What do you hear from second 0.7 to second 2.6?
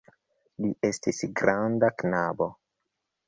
estas granda knabo.